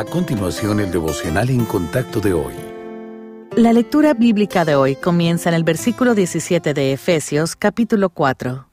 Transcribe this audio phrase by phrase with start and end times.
[0.00, 2.54] A continuación, el devocional en contacto de hoy.
[3.54, 8.66] La lectura bíblica de hoy comienza en el versículo 17 de Efesios capítulo 4.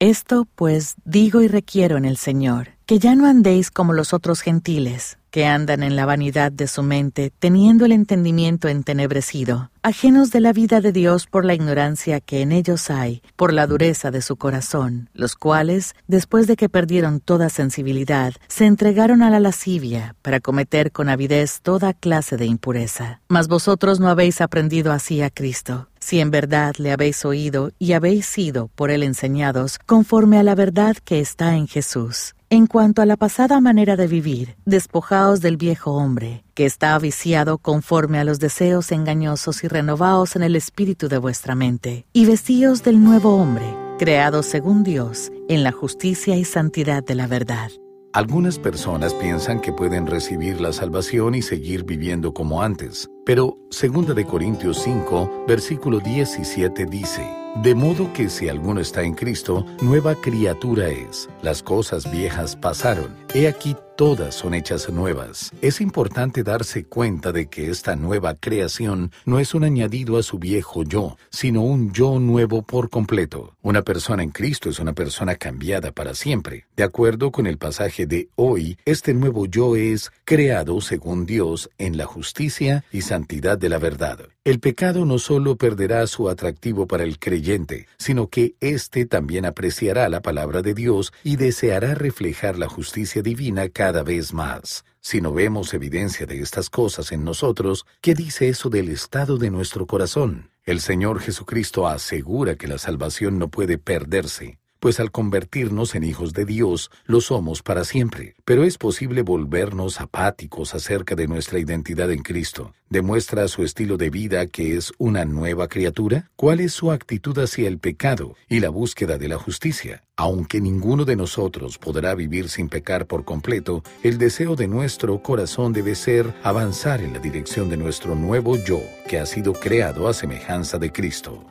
[0.00, 4.40] Esto pues digo y requiero en el Señor, que ya no andéis como los otros
[4.40, 10.40] gentiles que andan en la vanidad de su mente, teniendo el entendimiento entenebrecido, ajenos de
[10.40, 14.22] la vida de Dios por la ignorancia que en ellos hay, por la dureza de
[14.22, 20.14] su corazón, los cuales, después de que perdieron toda sensibilidad, se entregaron a la lascivia
[20.22, 23.20] para cometer con avidez toda clase de impureza.
[23.28, 27.92] Mas vosotros no habéis aprendido así a Cristo si en verdad le habéis oído y
[27.92, 32.35] habéis sido por él enseñados conforme a la verdad que está en Jesús.
[32.48, 37.58] En cuanto a la pasada manera de vivir, despojaos del viejo hombre, que está viciado
[37.58, 42.84] conforme a los deseos engañosos y renovaos en el espíritu de vuestra mente, y vestíos
[42.84, 43.66] del nuevo hombre,
[43.98, 47.72] creado según Dios, en la justicia y santidad de la verdad.
[48.12, 54.14] Algunas personas piensan que pueden recibir la salvación y seguir viviendo como antes, pero 2
[54.14, 57.28] de Corintios 5, versículo 17 dice:
[57.62, 61.30] de modo que si alguno está en Cristo, nueva criatura es.
[61.40, 63.16] Las cosas viejas pasaron.
[63.32, 65.52] He aquí todas son hechas nuevas.
[65.62, 70.38] Es importante darse cuenta de que esta nueva creación no es un añadido a su
[70.38, 73.56] viejo yo, sino un yo nuevo por completo.
[73.62, 76.66] Una persona en Cristo es una persona cambiada para siempre.
[76.76, 81.96] De acuerdo con el pasaje de hoy, este nuevo yo es creado según Dios en
[81.96, 84.28] la justicia y santidad de la verdad.
[84.44, 90.06] El pecado no solo perderá su atractivo para el creyente, sino que éste también apreciará
[90.10, 94.84] la palabra de Dios y deseará reflejar la justicia divina cada vez más.
[95.00, 99.50] Si no vemos evidencia de estas cosas en nosotros, ¿qué dice eso del estado de
[99.50, 100.50] nuestro corazón?
[100.64, 106.32] El Señor Jesucristo asegura que la salvación no puede perderse pues al convertirnos en hijos
[106.32, 108.36] de Dios lo somos para siempre.
[108.44, 112.72] Pero es posible volvernos apáticos acerca de nuestra identidad en Cristo.
[112.88, 116.30] ¿Demuestra su estilo de vida que es una nueva criatura?
[116.36, 120.04] ¿Cuál es su actitud hacia el pecado y la búsqueda de la justicia?
[120.14, 125.72] Aunque ninguno de nosotros podrá vivir sin pecar por completo, el deseo de nuestro corazón
[125.72, 130.14] debe ser avanzar en la dirección de nuestro nuevo yo, que ha sido creado a
[130.14, 131.44] semejanza de Cristo.